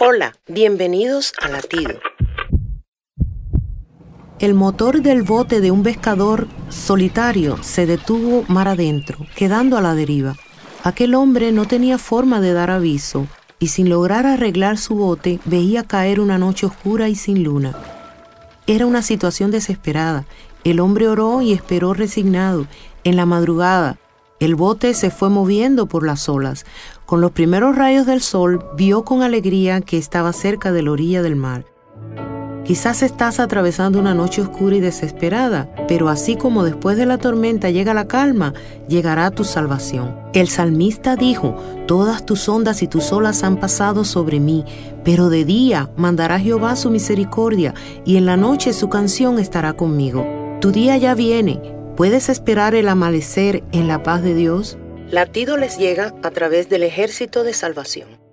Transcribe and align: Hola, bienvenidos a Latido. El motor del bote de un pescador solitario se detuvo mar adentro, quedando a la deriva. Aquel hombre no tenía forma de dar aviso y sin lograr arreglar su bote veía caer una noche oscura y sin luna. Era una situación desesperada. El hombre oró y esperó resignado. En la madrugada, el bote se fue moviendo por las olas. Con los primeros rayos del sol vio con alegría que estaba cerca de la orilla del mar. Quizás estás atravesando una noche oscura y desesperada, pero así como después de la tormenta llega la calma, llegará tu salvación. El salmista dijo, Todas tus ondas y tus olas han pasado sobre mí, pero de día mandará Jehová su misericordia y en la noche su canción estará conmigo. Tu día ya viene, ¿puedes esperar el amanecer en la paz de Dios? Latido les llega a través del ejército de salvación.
Hola, 0.00 0.34
bienvenidos 0.48 1.32
a 1.40 1.48
Latido. 1.48 2.00
El 4.40 4.54
motor 4.54 5.02
del 5.02 5.22
bote 5.22 5.60
de 5.60 5.70
un 5.70 5.84
pescador 5.84 6.48
solitario 6.68 7.62
se 7.62 7.86
detuvo 7.86 8.44
mar 8.48 8.66
adentro, 8.66 9.18
quedando 9.36 9.78
a 9.78 9.80
la 9.80 9.94
deriva. 9.94 10.34
Aquel 10.82 11.14
hombre 11.14 11.52
no 11.52 11.66
tenía 11.66 11.98
forma 11.98 12.40
de 12.40 12.52
dar 12.52 12.72
aviso 12.72 13.28
y 13.60 13.68
sin 13.68 13.88
lograr 13.88 14.26
arreglar 14.26 14.78
su 14.78 14.96
bote 14.96 15.38
veía 15.44 15.84
caer 15.84 16.18
una 16.18 16.38
noche 16.38 16.66
oscura 16.66 17.08
y 17.08 17.14
sin 17.14 17.44
luna. 17.44 17.78
Era 18.66 18.86
una 18.86 19.00
situación 19.00 19.52
desesperada. 19.52 20.24
El 20.64 20.80
hombre 20.80 21.08
oró 21.08 21.40
y 21.40 21.52
esperó 21.52 21.94
resignado. 21.94 22.66
En 23.04 23.14
la 23.14 23.26
madrugada, 23.26 23.98
el 24.44 24.54
bote 24.56 24.94
se 24.94 25.10
fue 25.10 25.30
moviendo 25.30 25.86
por 25.86 26.04
las 26.04 26.28
olas. 26.28 26.64
Con 27.06 27.20
los 27.20 27.32
primeros 27.32 27.76
rayos 27.76 28.06
del 28.06 28.20
sol 28.20 28.64
vio 28.76 29.04
con 29.04 29.22
alegría 29.22 29.80
que 29.80 29.98
estaba 29.98 30.32
cerca 30.32 30.72
de 30.72 30.82
la 30.82 30.92
orilla 30.92 31.22
del 31.22 31.36
mar. 31.36 31.64
Quizás 32.64 33.02
estás 33.02 33.40
atravesando 33.40 33.98
una 33.98 34.14
noche 34.14 34.40
oscura 34.40 34.76
y 34.76 34.80
desesperada, 34.80 35.68
pero 35.86 36.08
así 36.08 36.36
como 36.36 36.64
después 36.64 36.96
de 36.96 37.04
la 37.04 37.18
tormenta 37.18 37.68
llega 37.68 37.92
la 37.92 38.08
calma, 38.08 38.54
llegará 38.88 39.30
tu 39.30 39.44
salvación. 39.44 40.16
El 40.32 40.48
salmista 40.48 41.14
dijo, 41.14 41.54
Todas 41.86 42.24
tus 42.24 42.48
ondas 42.48 42.82
y 42.82 42.88
tus 42.88 43.12
olas 43.12 43.44
han 43.44 43.58
pasado 43.58 44.04
sobre 44.04 44.40
mí, 44.40 44.64
pero 45.04 45.28
de 45.28 45.44
día 45.44 45.90
mandará 45.98 46.40
Jehová 46.40 46.74
su 46.76 46.88
misericordia 46.88 47.74
y 48.06 48.16
en 48.16 48.24
la 48.24 48.38
noche 48.38 48.72
su 48.72 48.88
canción 48.88 49.38
estará 49.38 49.74
conmigo. 49.74 50.26
Tu 50.62 50.72
día 50.72 50.96
ya 50.96 51.14
viene, 51.14 51.73
¿puedes 51.96 52.28
esperar 52.28 52.74
el 52.74 52.88
amanecer 52.88 53.62
en 53.72 53.88
la 53.88 54.02
paz 54.02 54.22
de 54.22 54.34
Dios? 54.34 54.78
Latido 55.10 55.56
les 55.56 55.78
llega 55.78 56.14
a 56.22 56.30
través 56.30 56.68
del 56.68 56.82
ejército 56.82 57.44
de 57.44 57.52
salvación. 57.52 58.23